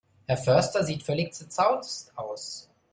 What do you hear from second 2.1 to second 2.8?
aus.